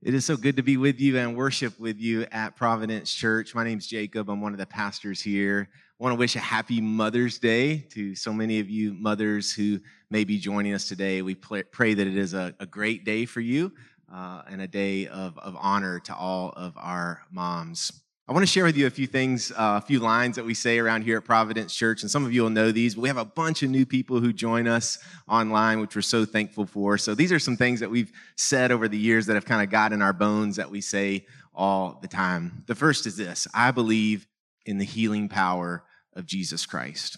[0.00, 3.52] It is so good to be with you and worship with you at Providence Church.
[3.52, 4.30] My name is Jacob.
[4.30, 5.68] I'm one of the pastors here.
[5.72, 9.80] I want to wish a happy Mother's Day to so many of you mothers who
[10.08, 11.20] may be joining us today.
[11.20, 13.72] We pray that it is a, great day for you
[14.14, 17.90] uh, and a day of honor to all of our moms.
[18.28, 20.52] I want to share with you a few things, uh, a few lines that we
[20.52, 23.08] say around here at Providence Church, and some of you will know these, but we
[23.08, 26.98] have a bunch of new people who join us online, which we're so thankful for.
[26.98, 29.70] So these are some things that we've said over the years that have kind of
[29.70, 31.24] got in our bones that we say
[31.54, 32.64] all the time.
[32.66, 34.26] The first is this I believe
[34.66, 37.16] in the healing power of Jesus Christ.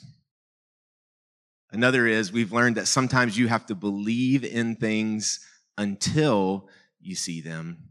[1.73, 5.41] Another is we've learned that sometimes you have to believe in things
[5.77, 6.69] until
[7.01, 7.90] you see them.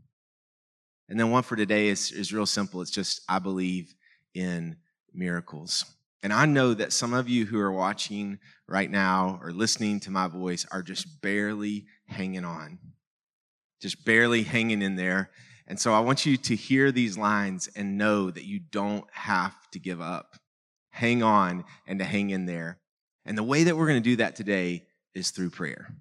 [1.09, 2.81] And then one for today is, is real simple.
[2.81, 3.95] It's just, I believe
[4.36, 4.77] in
[5.13, 5.84] miracles.
[6.22, 10.12] And I know that some of you who are watching right now or listening to
[10.12, 12.77] my voice are just barely hanging on,
[13.82, 15.32] just barely hanging in there.
[15.66, 19.55] And so I want you to hear these lines and know that you don't have
[19.71, 20.35] to give up.
[20.91, 22.80] Hang on and to hang in there.
[23.26, 25.93] And the way that we're going to do that today is through prayer.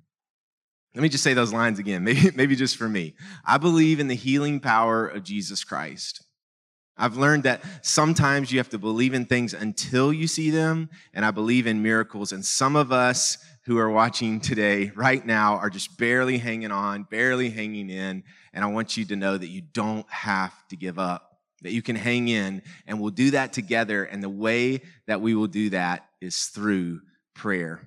[0.99, 3.15] Let me just say those lines again, maybe, maybe just for me.
[3.45, 6.25] I believe in the healing power of Jesus Christ.
[6.97, 11.25] I've learned that sometimes you have to believe in things until you see them, and
[11.25, 12.33] I believe in miracles.
[12.33, 17.05] And some of us who are watching today, right now, are just barely hanging on,
[17.05, 18.25] barely hanging in.
[18.53, 21.81] And I want you to know that you don't have to give up, that you
[21.81, 24.03] can hang in, and we'll do that together.
[24.03, 27.03] And the way that we will do that is through
[27.37, 27.87] prayer.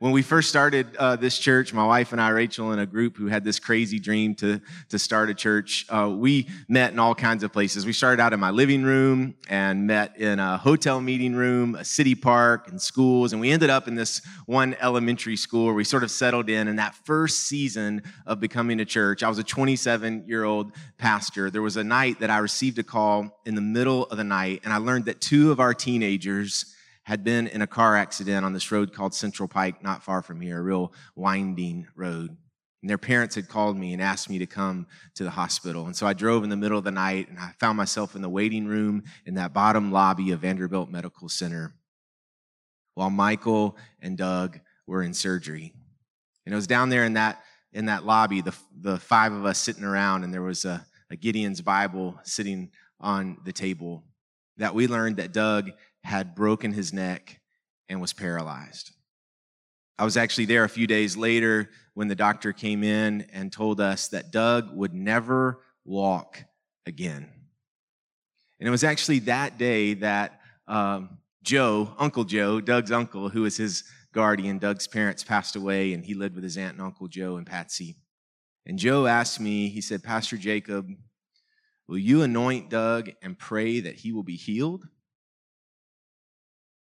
[0.00, 3.16] When we first started uh, this church, my wife and I, Rachel, and a group
[3.16, 4.60] who had this crazy dream to,
[4.90, 7.84] to start a church, uh, we met in all kinds of places.
[7.84, 11.84] We started out in my living room and met in a hotel meeting room, a
[11.84, 13.32] city park, and schools.
[13.32, 16.68] And we ended up in this one elementary school where we sort of settled in.
[16.68, 21.50] And that first season of becoming a church, I was a 27 year old pastor.
[21.50, 24.60] There was a night that I received a call in the middle of the night,
[24.62, 26.72] and I learned that two of our teenagers
[27.08, 30.42] had been in a car accident on this road called Central Pike, not far from
[30.42, 32.36] here, a real winding road.
[32.82, 35.86] And their parents had called me and asked me to come to the hospital.
[35.86, 38.20] And so I drove in the middle of the night and I found myself in
[38.20, 41.72] the waiting room in that bottom lobby of Vanderbilt Medical Center
[42.92, 45.72] while Michael and Doug were in surgery.
[46.44, 47.42] And it was down there in that,
[47.72, 51.16] in that lobby, the, the five of us sitting around, and there was a, a
[51.16, 52.70] Gideon's Bible sitting
[53.00, 54.04] on the table
[54.58, 55.70] that we learned that Doug
[56.02, 57.40] had broken his neck
[57.88, 58.92] and was paralyzed.
[59.98, 63.80] I was actually there a few days later when the doctor came in and told
[63.80, 66.44] us that Doug would never walk
[66.86, 67.28] again.
[68.60, 73.56] And it was actually that day that um, Joe, Uncle Joe, Doug's uncle, who was
[73.56, 77.36] his guardian, Doug's parents passed away, and he lived with his aunt and Uncle Joe
[77.36, 77.96] and Patsy.
[78.66, 80.88] And Joe asked me, he said, Pastor Jacob,
[81.88, 84.86] will you anoint Doug and pray that he will be healed?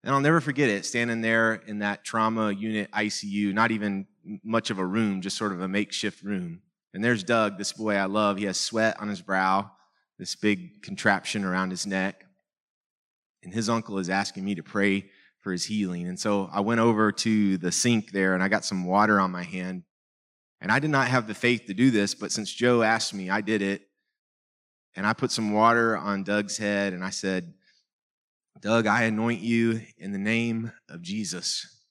[0.03, 4.05] And I'll never forget it, standing there in that trauma unit ICU, not even
[4.43, 6.61] much of a room, just sort of a makeshift room.
[6.93, 8.37] And there's Doug, this boy I love.
[8.37, 9.71] He has sweat on his brow,
[10.19, 12.25] this big contraption around his neck.
[13.43, 15.05] And his uncle is asking me to pray
[15.39, 16.07] for his healing.
[16.07, 19.31] And so I went over to the sink there and I got some water on
[19.31, 19.83] my hand.
[20.61, 23.29] And I did not have the faith to do this, but since Joe asked me,
[23.29, 23.81] I did it.
[24.95, 27.53] And I put some water on Doug's head and I said,
[28.63, 31.83] Doug, I anoint you in the name of Jesus.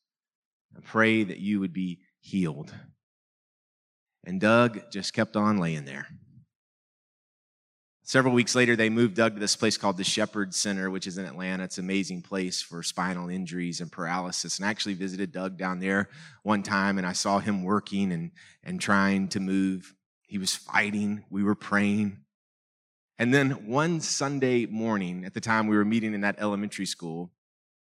[0.75, 2.73] I pray that you would be healed.
[4.25, 6.07] And Doug just kept on laying there.
[8.05, 11.19] Several weeks later, they moved Doug to this place called the Shepherd Center, which is
[11.19, 11.65] in Atlanta.
[11.65, 14.59] It's an amazing place for spinal injuries and paralysis.
[14.59, 16.09] And I actually visited Doug down there
[16.43, 18.31] one time, and I saw him working and,
[18.65, 19.95] and trying to move.
[20.27, 21.25] He was fighting.
[21.29, 22.23] We were praying.
[23.23, 27.31] And then one Sunday morning, at the time we were meeting in that elementary school,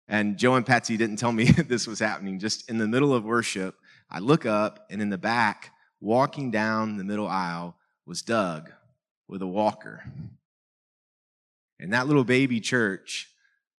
[0.07, 2.39] and Joe and Patsy didn't tell me this was happening.
[2.39, 3.75] Just in the middle of worship,
[4.11, 7.75] I look up, and in the back, walking down the middle aisle,
[8.05, 8.71] was Doug
[9.29, 10.05] with a walker.
[11.79, 13.31] And that little baby church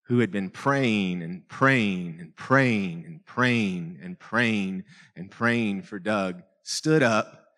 [0.05, 4.83] who had been praying and praying and praying and praying and praying
[5.15, 7.49] and praying for Doug stood up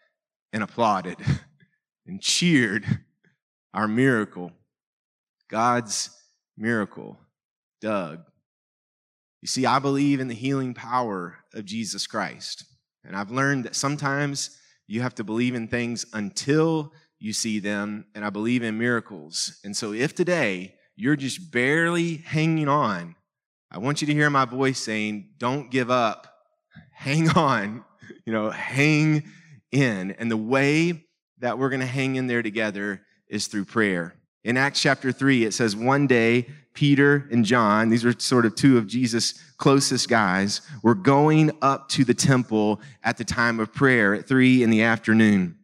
[0.52, 1.20] and applauded
[2.06, 3.00] and cheered
[3.74, 4.52] our miracle,
[5.50, 6.10] God's
[6.58, 7.18] miracle,
[7.82, 8.22] Doug.
[9.42, 12.66] You see, I believe in the healing power of Jesus Christ.
[13.04, 18.06] And I've learned that sometimes you have to believe in things until you see them.
[18.16, 19.60] And I believe in miracles.
[19.64, 23.16] And so if today you're just barely hanging on,
[23.72, 26.28] I want you to hear my voice saying, Don't give up.
[26.92, 27.84] Hang on.
[28.26, 29.24] You know, hang
[29.72, 30.12] in.
[30.12, 31.06] And the way
[31.40, 33.02] that we're going to hang in there together
[33.34, 34.14] is through prayer.
[34.44, 38.56] In Acts chapter 3, it says, One day, Peter and John, these were sort of
[38.56, 43.74] two of Jesus' closest guys, were going up to the temple at the time of
[43.74, 45.58] prayer at 3 in the afternoon.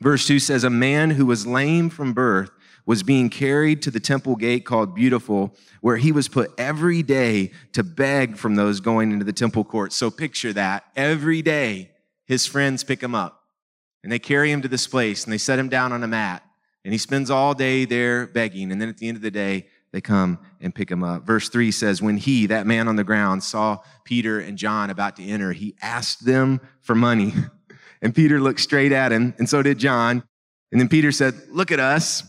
[0.00, 2.50] Verse 2 says, A man who was lame from birth
[2.86, 7.52] was being carried to the temple gate called Beautiful, where he was put every day
[7.72, 9.92] to beg from those going into the temple court.
[9.92, 10.84] So picture that.
[10.96, 11.90] Every day,
[12.26, 13.44] his friends pick him up
[14.02, 16.42] and they carry him to this place and they set him down on a mat
[16.84, 18.72] and he spends all day there begging.
[18.72, 21.26] And then at the end of the day, they come and pick him up.
[21.26, 25.16] Verse 3 says, When he, that man on the ground, saw Peter and John about
[25.16, 27.34] to enter, he asked them for money.
[28.02, 30.24] And Peter looked straight at him, and so did John.
[30.72, 32.22] And then Peter said, Look at us.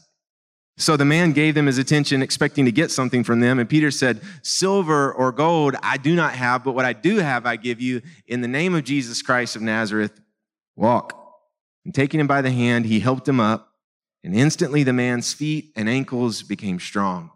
[0.77, 3.59] So the man gave them his attention, expecting to get something from them.
[3.59, 7.45] And Peter said, Silver or gold I do not have, but what I do have
[7.45, 8.01] I give you.
[8.27, 10.19] In the name of Jesus Christ of Nazareth,
[10.75, 11.17] walk.
[11.85, 13.70] And taking him by the hand, he helped him up.
[14.23, 17.31] And instantly the man's feet and ankles became strong.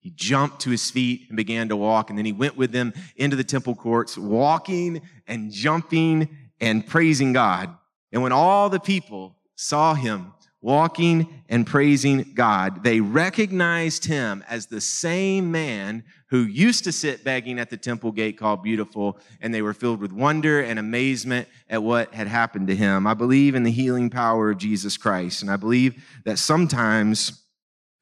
[0.00, 2.10] He jumped to his feet and began to walk.
[2.10, 6.28] And then he went with them into the temple courts, walking and jumping
[6.60, 7.74] and praising God.
[8.12, 10.32] And when all the people saw him
[10.64, 17.22] walking and praising God, they recognized him as the same man who used to sit
[17.22, 21.46] begging at the temple gate called Beautiful, and they were filled with wonder and amazement
[21.68, 23.06] at what had happened to him.
[23.06, 27.44] I believe in the healing power of Jesus Christ, and I believe that sometimes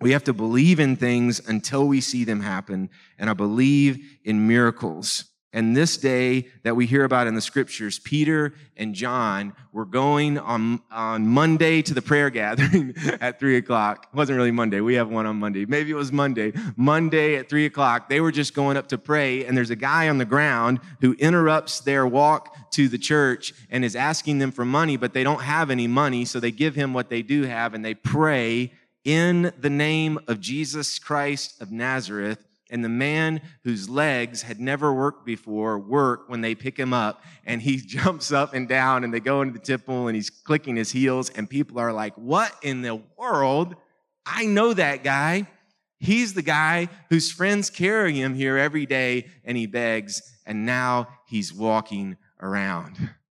[0.00, 4.46] we have to believe in things until we see them happen, and I believe in
[4.46, 5.24] miracles.
[5.54, 10.38] And this day that we hear about in the scriptures, Peter and John were going
[10.38, 14.08] on, on Monday to the prayer gathering at three o'clock.
[14.10, 14.81] It wasn't really Monday.
[14.81, 15.66] We have one on Monday.
[15.66, 16.54] Maybe it was Monday.
[16.76, 19.44] Monday at three o'clock, they were just going up to pray.
[19.44, 23.84] And there's a guy on the ground who interrupts their walk to the church and
[23.84, 26.25] is asking them for money, but they don't have any money.
[26.25, 28.72] So they give him what they do have and they pray
[29.05, 34.92] in the name of Jesus Christ of Nazareth and the man whose legs had never
[34.92, 39.14] worked before work when they pick him up and he jumps up and down and
[39.14, 42.52] they go into the temple and he's clicking his heels and people are like what
[42.62, 43.76] in the world?
[44.26, 45.46] I know that guy.
[45.98, 51.06] He's the guy whose friends carry him here every day and he begs and now
[51.28, 53.10] he's walking around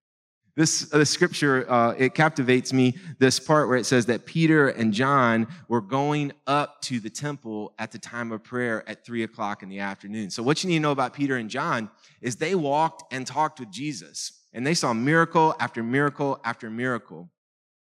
[0.62, 2.96] this the scripture uh, it captivates me.
[3.18, 7.74] This part where it says that Peter and John were going up to the temple
[7.80, 10.30] at the time of prayer at three o'clock in the afternoon.
[10.30, 11.90] So what you need to know about Peter and John
[12.22, 17.32] is they walked and talked with Jesus, and they saw miracle after miracle after miracle.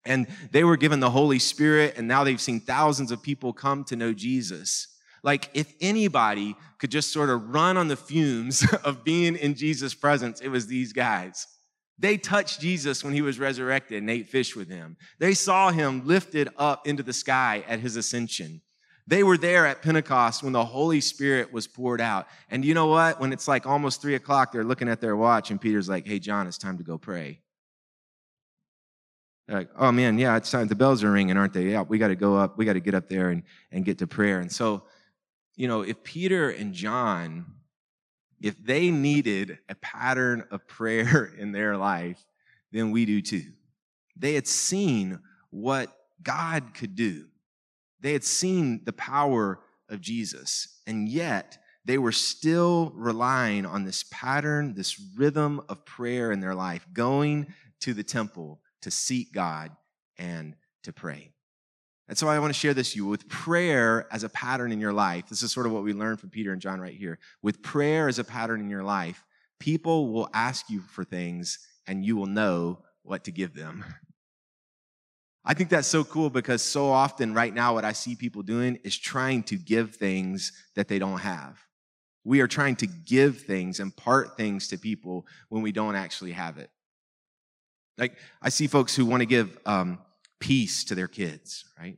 [0.04, 3.84] And they were given the Holy Spirit, and now they've seen thousands of people come
[3.84, 4.88] to know Jesus.
[5.22, 9.94] Like, if anybody could just sort of run on the fumes of being in Jesus'
[9.94, 11.46] presence, it was these guys.
[11.98, 14.96] They touched Jesus when he was resurrected and ate fish with him.
[15.18, 18.60] They saw him lifted up into the sky at his ascension.
[19.06, 22.26] They were there at Pentecost when the Holy Spirit was poured out.
[22.50, 23.20] And you know what?
[23.20, 26.18] When it's like almost three o'clock, they're looking at their watch, and Peter's like, Hey,
[26.18, 27.40] John, it's time to go pray.
[29.46, 30.68] They're like, Oh man, yeah, it's time.
[30.68, 31.70] The bells are ringing, aren't they?
[31.70, 32.56] Yeah, we got to go up.
[32.56, 34.40] We got to get up there and, and get to prayer.
[34.40, 34.84] And so,
[35.54, 37.44] you know, if Peter and John
[38.44, 42.22] if they needed a pattern of prayer in their life,
[42.72, 43.52] then we do too.
[44.16, 45.18] They had seen
[45.48, 45.90] what
[46.22, 47.24] God could do.
[48.00, 54.04] They had seen the power of Jesus, and yet they were still relying on this
[54.10, 57.46] pattern, this rhythm of prayer in their life, going
[57.80, 59.70] to the temple to seek God
[60.18, 61.33] and to pray.
[62.08, 64.80] And so I want to share this with you with prayer as a pattern in
[64.80, 65.28] your life.
[65.28, 67.18] This is sort of what we learned from Peter and John right here.
[67.42, 69.24] With prayer as a pattern in your life,
[69.58, 73.84] people will ask you for things and you will know what to give them.
[75.44, 78.78] I think that's so cool because so often right now what I see people doing
[78.82, 81.58] is trying to give things that they don't have.
[82.24, 86.56] We are trying to give things, impart things to people when we don't actually have
[86.56, 86.70] it.
[87.98, 89.98] Like I see folks who want to give um,
[90.44, 91.96] peace to their kids, right?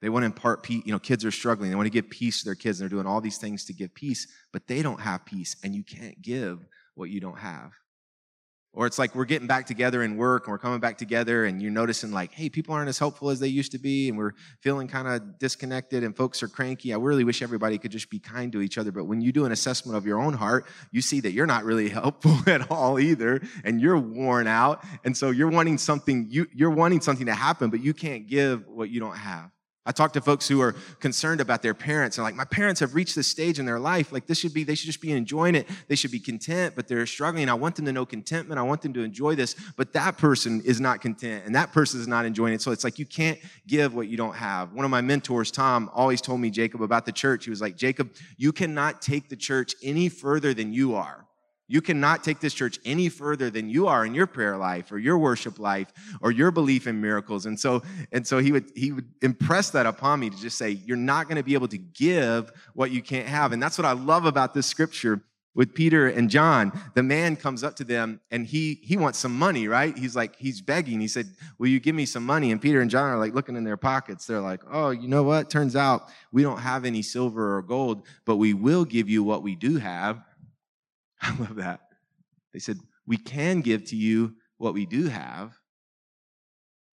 [0.00, 0.82] They want to impart peace.
[0.84, 1.70] You know, kids are struggling.
[1.70, 2.80] They want to give peace to their kids.
[2.80, 5.74] And they're doing all these things to give peace, but they don't have peace, and
[5.74, 7.72] you can't give what you don't have.
[8.74, 11.60] Or it's like we're getting back together in work and we're coming back together and
[11.60, 14.32] you're noticing like, hey, people aren't as helpful as they used to be and we're
[14.60, 16.94] feeling kind of disconnected and folks are cranky.
[16.94, 18.90] I really wish everybody could just be kind to each other.
[18.90, 21.64] But when you do an assessment of your own heart, you see that you're not
[21.64, 24.82] really helpful at all either and you're worn out.
[25.04, 28.66] And so you're wanting something, you, you're wanting something to happen, but you can't give
[28.66, 29.50] what you don't have.
[29.84, 32.94] I talk to folks who are concerned about their parents and like, my parents have
[32.94, 34.12] reached this stage in their life.
[34.12, 35.68] Like, this should be, they should just be enjoying it.
[35.88, 37.48] They should be content, but they're struggling.
[37.48, 38.60] I want them to know contentment.
[38.60, 42.00] I want them to enjoy this, but that person is not content and that person
[42.00, 42.62] is not enjoying it.
[42.62, 44.72] So it's like, you can't give what you don't have.
[44.72, 47.44] One of my mentors, Tom, always told me, Jacob, about the church.
[47.44, 51.26] He was like, Jacob, you cannot take the church any further than you are.
[51.72, 54.98] You cannot take this church any further than you are in your prayer life or
[54.98, 57.46] your worship life or your belief in miracles.
[57.46, 60.68] And so, and so he would he would impress that upon me to just say,
[60.68, 63.52] you're not going to be able to give what you can't have.
[63.52, 65.22] And that's what I love about this scripture
[65.54, 66.78] with Peter and John.
[66.92, 69.96] The man comes up to them and he he wants some money, right?
[69.96, 71.00] He's like, he's begging.
[71.00, 71.26] He said,
[71.56, 72.52] Will you give me some money?
[72.52, 74.26] And Peter and John are like looking in their pockets.
[74.26, 75.48] They're like, Oh, you know what?
[75.48, 79.42] Turns out we don't have any silver or gold, but we will give you what
[79.42, 80.22] we do have
[81.22, 81.80] I love that.
[82.52, 85.58] They said, We can give to you what we do have.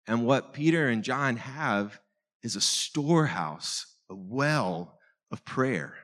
[0.07, 2.01] And what Peter and John have
[2.43, 4.99] is a storehouse, a well
[5.31, 5.95] of prayer.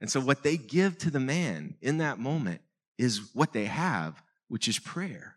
[0.00, 2.60] And so, what they give to the man in that moment
[2.98, 5.36] is what they have, which is prayer.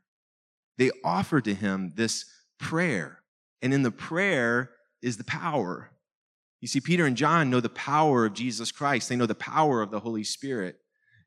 [0.77, 2.25] They offer to him this
[2.59, 3.19] prayer.
[3.61, 5.91] And in the prayer is the power.
[6.61, 9.81] You see, Peter and John know the power of Jesus Christ, they know the power
[9.81, 10.79] of the Holy Spirit.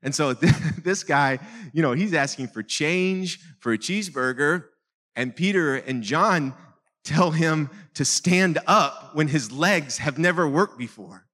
[0.03, 0.33] And so
[0.83, 1.39] this guy,
[1.71, 4.65] you know, he's asking for change for a cheeseburger.
[5.15, 6.53] And Peter and John
[7.03, 11.25] tell him to stand up when his legs have never worked before.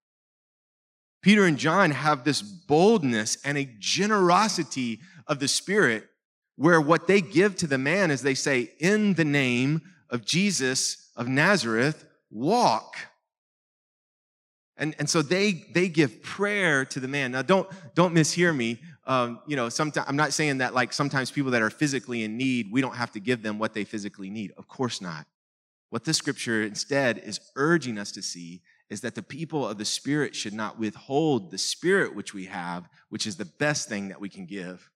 [1.22, 6.06] Peter and John have this boldness and a generosity of the Spirit
[6.56, 11.10] where what they give to the man is they say, In the name of Jesus
[11.16, 12.96] of Nazareth, walk.
[14.80, 17.34] And, and so they, they give prayer to the man.
[17.34, 18.80] Now, don't, don't mishear me.
[19.06, 22.38] Um, you know, sometimes, I'm not saying that like sometimes people that are physically in
[22.38, 24.54] need, we don't have to give them what they physically need.
[24.58, 25.28] Of course not.
[25.90, 29.86] What this scripture instead is urging us to see is that the people of the
[29.86, 34.22] Spirit should not withhold the Spirit which we have, which is the best thing that
[34.22, 34.90] we can give.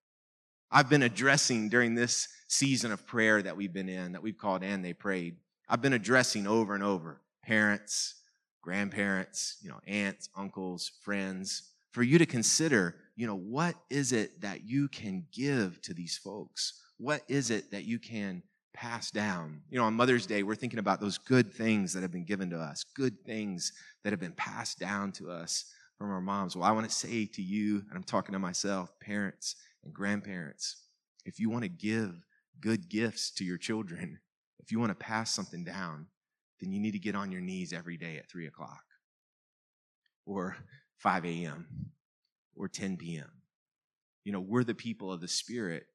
[0.72, 4.64] I've been addressing during this season of prayer that we've been in, that we've called
[4.64, 5.36] and they prayed.
[5.68, 8.16] I've been addressing over and over parents,
[8.64, 14.42] grandparents, you know, aunts, uncles, friends, for you to consider, you know, what is it
[14.42, 16.82] that you can give to these folks?
[16.98, 18.42] What is it that you can
[18.74, 19.62] pass down?
[19.70, 22.50] You know, on Mother's Day, we're thinking about those good things that have been given
[22.50, 25.66] to us, good things that have been passed down to us
[25.98, 26.56] from our moms.
[26.56, 30.78] Well, I want to say to you, and I'm talking to myself, parents and grandparents,
[31.26, 32.26] if you want to give
[32.60, 34.20] good gifts to your children,
[34.60, 36.08] if you want to pass something down,
[36.64, 38.84] then you need to get on your knees every day at 3 o'clock
[40.26, 40.56] or
[40.98, 41.68] 5 a.m.
[42.56, 43.30] or 10 p.m.
[44.24, 45.88] You know, we're the people of the Spirit.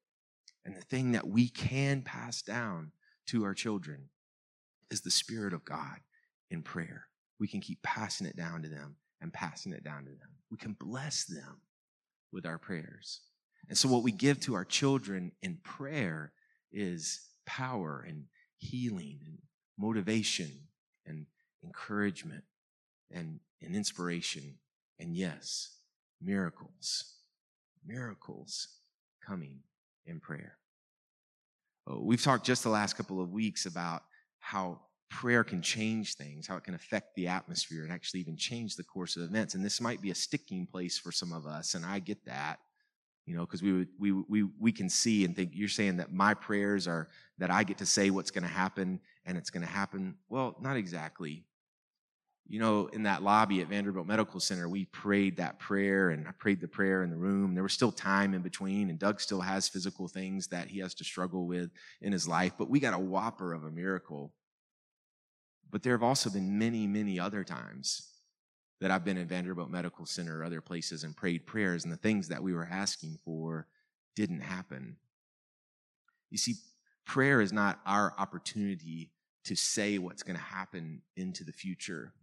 [0.63, 2.91] And the thing that we can pass down
[3.27, 4.09] to our children
[4.91, 5.99] is the Spirit of God
[6.51, 7.07] in prayer.
[7.39, 10.29] We can keep passing it down to them and passing it down to them.
[10.51, 11.61] We can bless them
[12.31, 13.21] with our prayers.
[13.67, 16.33] And so, what we give to our children in prayer
[16.71, 18.25] is power and
[18.57, 19.37] healing and
[19.79, 20.51] motivation
[21.05, 21.25] and
[21.63, 22.43] encouragement
[23.11, 24.55] and, and inspiration.
[24.99, 25.77] And yes,
[26.21, 27.15] miracles,
[27.85, 28.67] miracles
[29.25, 29.59] coming
[30.05, 30.57] in prayer.
[31.87, 34.03] Oh, we've talked just the last couple of weeks about
[34.39, 38.75] how prayer can change things, how it can affect the atmosphere and actually even change
[38.75, 39.55] the course of events.
[39.55, 42.59] And this might be a sticking place for some of us, and I get that
[43.29, 46.33] you know because we, we we we can see and think you're saying that my
[46.33, 49.71] prayers are that i get to say what's going to happen and it's going to
[49.71, 50.15] happen.
[50.29, 51.45] Well not exactly.
[52.47, 56.31] You know in that lobby at vanderbilt medical center we prayed that prayer and i
[56.31, 57.53] prayed the prayer in the room.
[57.53, 60.95] There was still time in between and doug still has physical things that he has
[60.95, 61.69] to struggle with
[62.01, 64.33] in his life but we got a whopper of a miracle.
[65.69, 68.07] But there have also been many many other times
[68.81, 71.97] that I've been in Vanderbilt Medical Center or other places and prayed prayers, and the
[71.97, 73.67] things that we were asking for
[74.15, 74.95] didn't happen.
[76.29, 76.55] You see,
[77.05, 79.11] prayer is not our opportunity
[79.45, 82.13] to say what's going to happen into the future.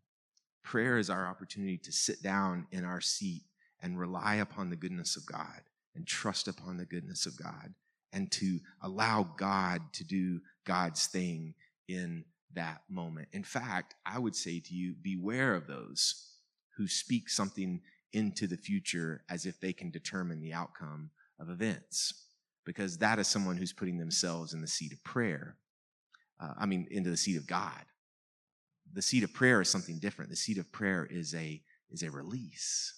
[0.62, 3.42] Prayer is our opportunity to sit down in our seat
[3.82, 5.62] and rely upon the goodness of God
[5.94, 7.74] and trust upon the goodness of God
[8.12, 11.54] and to allow God to do God's thing
[11.88, 13.28] in that moment.
[13.32, 16.35] In fact, I would say to you, beware of those
[16.76, 17.80] who speak something
[18.12, 22.24] into the future as if they can determine the outcome of events,
[22.64, 25.56] because that is someone who's putting themselves in the seat of prayer.
[26.40, 27.84] Uh, I mean, into the seat of God.
[28.92, 30.30] The seat of prayer is something different.
[30.30, 32.94] The seat of prayer is a is a release.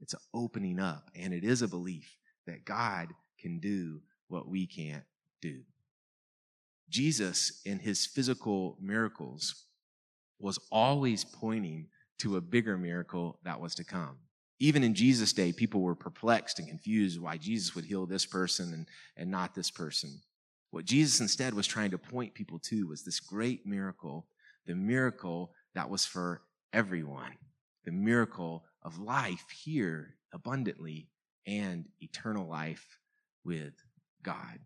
[0.00, 3.08] It's an opening up, and it is a belief that God
[3.38, 5.04] can do what we can't
[5.42, 5.60] do.
[6.88, 9.66] Jesus, in his physical miracles,
[10.38, 11.86] was always pointing
[12.20, 14.16] to a bigger miracle that was to come.
[14.58, 18.74] Even in Jesus' day, people were perplexed and confused why Jesus would heal this person
[18.74, 18.86] and,
[19.16, 20.20] and not this person.
[20.70, 24.26] What Jesus instead was trying to point people to was this great miracle,
[24.66, 27.36] the miracle that was for everyone,
[27.84, 31.08] the miracle of life here abundantly
[31.46, 32.98] and eternal life
[33.44, 33.74] with
[34.22, 34.58] God.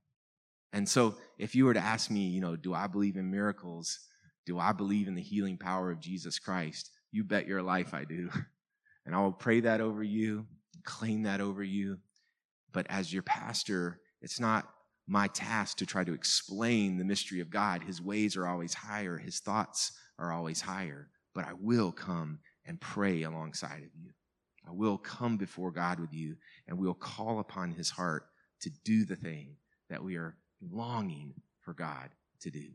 [0.73, 4.01] And so, if you were to ask me, you know, do I believe in miracles?
[4.45, 6.91] Do I believe in the healing power of Jesus Christ?
[7.15, 8.29] You bet your life I do.
[9.07, 10.47] And I will pray that over you,
[10.83, 11.99] claim that over you.
[12.73, 14.67] But as your pastor, it's not
[15.07, 17.83] my task to try to explain the mystery of God.
[17.83, 21.11] His ways are always higher, His thoughts are always higher.
[21.35, 24.13] But I will come and pray alongside of you.
[24.67, 28.25] I will come before God with you, and we'll call upon His heart
[28.63, 29.57] to do the thing
[29.91, 30.39] that we are
[30.73, 32.09] longing for God
[32.41, 32.71] to do.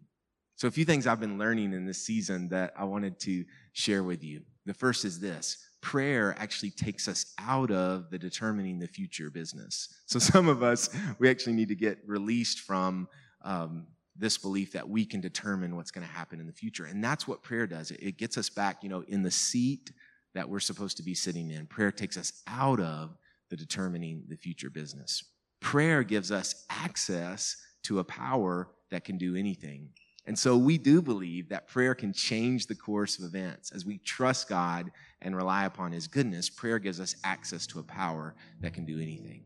[0.59, 4.03] So, a few things I've been learning in this season that I wanted to share
[4.03, 4.41] with you.
[4.65, 9.87] The first is this prayer actually takes us out of the determining the future business.
[10.05, 13.07] So, some of us, we actually need to get released from
[13.45, 13.87] um,
[14.17, 16.83] this belief that we can determine what's going to happen in the future.
[16.83, 17.91] And that's what prayer does.
[17.91, 19.93] It gets us back, you know, in the seat
[20.33, 21.67] that we're supposed to be sitting in.
[21.67, 23.15] Prayer takes us out of
[23.49, 25.23] the determining the future business.
[25.61, 29.91] Prayer gives us access to a power that can do anything.
[30.29, 33.71] And so we do believe that prayer can change the course of events.
[33.71, 34.91] As we trust God
[35.23, 38.99] and rely upon His goodness, prayer gives us access to a power that can do
[38.99, 39.41] anything.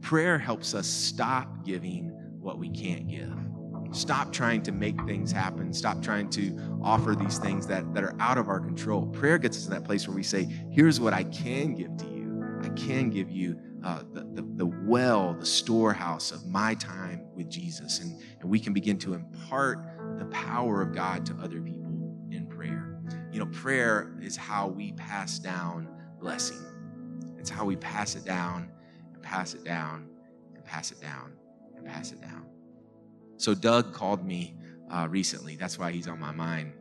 [0.00, 2.08] Prayer helps us stop giving
[2.40, 3.32] what we can't give.
[3.92, 5.72] Stop trying to make things happen.
[5.72, 9.06] Stop trying to offer these things that, that are out of our control.
[9.06, 10.42] Prayer gets us to that place where we say,
[10.72, 12.60] Here's what I can give to you.
[12.64, 17.48] I can give you uh, the, the, the, well, the storehouse of my time with
[17.48, 18.00] Jesus.
[18.00, 22.46] And, and we can begin to impart the power of God to other people in
[22.46, 23.00] prayer.
[23.32, 25.88] You know, prayer is how we pass down
[26.20, 26.64] blessing,
[27.38, 28.70] it's how we pass it down
[29.12, 30.08] and pass it down
[30.54, 31.32] and pass it down
[31.76, 32.46] and pass it down.
[33.36, 34.56] So, Doug called me
[34.90, 35.56] uh, recently.
[35.56, 36.72] That's why he's on my mind.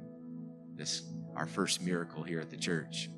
[0.75, 1.04] This,
[1.36, 3.10] our first miracle here at the church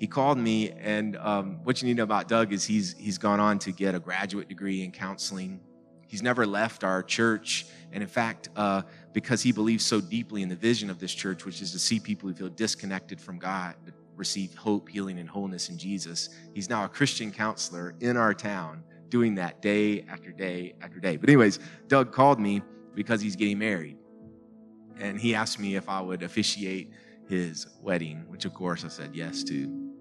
[0.00, 3.18] he called me, and um, what you need to know about Doug is he's he's
[3.18, 5.60] gone on to get a graduate degree in counseling.
[6.06, 10.48] He's never left our church, and in fact, uh, because he believes so deeply in
[10.48, 13.74] the vision of this church, which is to see people who feel disconnected from God
[14.20, 18.84] receive hope, healing, and wholeness in Jesus, he's now a Christian counselor in our town,
[19.08, 21.16] doing that day after day after day.
[21.16, 22.62] But anyways, Doug called me
[22.94, 23.96] because he's getting married,
[25.00, 26.92] and he asked me if I would officiate
[27.28, 29.92] his wedding, which of course I said yes to.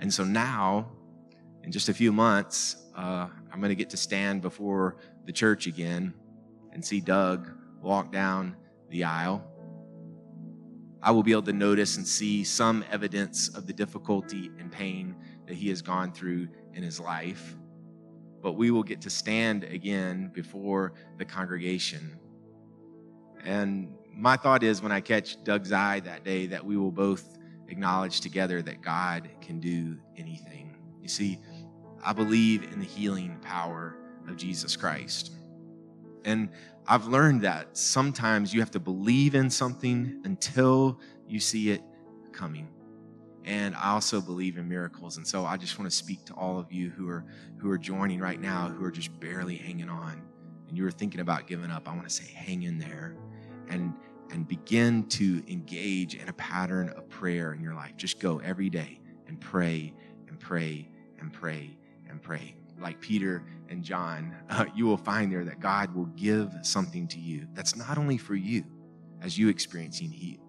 [0.00, 0.90] And so now,
[1.62, 4.96] in just a few months, uh, I'm going to get to stand before
[5.26, 6.12] the church again
[6.72, 7.48] and see Doug
[7.80, 8.56] walk down
[8.88, 9.44] the aisle.
[11.02, 15.16] I will be able to notice and see some evidence of the difficulty and pain
[15.46, 17.56] that he has gone through in his life.
[18.42, 22.18] But we will get to stand again before the congregation.
[23.44, 27.38] And my thought is when I catch Doug's eye that day that we will both
[27.68, 30.76] acknowledge together that God can do anything.
[31.00, 31.38] You see,
[32.04, 33.96] I believe in the healing power
[34.28, 35.32] of Jesus Christ.
[36.24, 36.50] And
[36.86, 41.82] I've learned that sometimes you have to believe in something until you see it
[42.32, 42.68] coming.
[43.44, 45.16] And I also believe in miracles.
[45.16, 47.24] And so I just want to speak to all of you who are
[47.58, 50.22] who are joining right now, who are just barely hanging on,
[50.68, 51.88] and you were thinking about giving up.
[51.88, 53.16] I want to say, hang in there.
[53.68, 53.94] And
[54.30, 57.96] and begin to engage in a pattern of prayer in your life.
[57.96, 59.92] Just go every day and pray
[60.28, 61.76] and pray and pray
[62.08, 62.54] and pray.
[62.80, 67.18] Like Peter and John, uh, you will find there that God will give something to
[67.18, 68.64] you that's not only for you
[69.22, 70.40] as you experiencing he,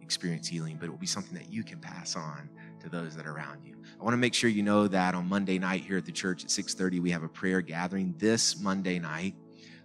[0.00, 2.48] experience healing, but it will be something that you can pass on
[2.80, 3.76] to those that are around you.
[4.00, 6.44] I want to make sure you know that on Monday night here at the church
[6.44, 9.34] at 6:30 we have a prayer gathering this Monday night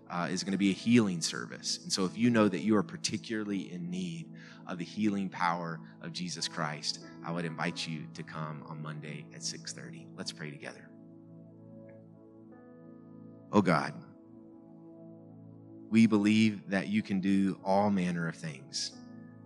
[0.10, 1.80] uh, is going to be a healing service.
[1.84, 4.28] And so if you know that you are particularly in need
[4.68, 9.26] of the healing power of Jesus Christ, I would invite you to come on Monday
[9.34, 10.08] at 6:30.
[10.16, 10.90] Let's pray together.
[13.52, 13.94] Oh God,
[15.90, 18.92] we believe that you can do all manner of things.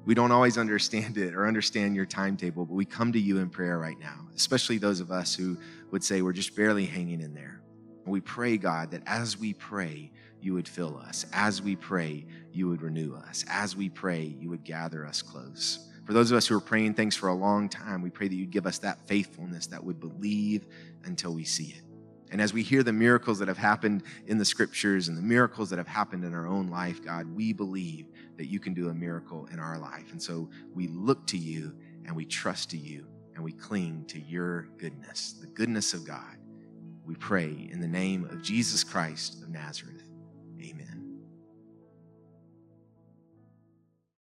[0.06, 3.50] We don't always understand it or understand your timetable, but we come to you in
[3.50, 5.58] prayer right now, especially those of us who
[5.92, 7.62] would say we're just barely hanging in there.
[8.06, 11.26] We pray, God, that as we pray, you would fill us.
[11.34, 13.46] As we pray, you would renew us.
[13.48, 15.88] As we pray, you would gather us close.
[16.06, 18.36] For those of us who are praying things for a long time, we pray that
[18.36, 20.66] you'd give us that faithfulness that would believe
[21.04, 21.84] until we see it.
[22.32, 25.70] And as we hear the miracles that have happened in the scriptures and the miracles
[25.72, 28.94] that have happened in our own life, God, we believe that you can do a
[28.94, 30.12] miracle in our life.
[30.12, 34.20] And so we look to you and we trust to you and we cling to
[34.20, 36.38] your goodness, the goodness of God.
[37.06, 40.04] We pray in the name of Jesus Christ of Nazareth.
[40.62, 40.99] Amen.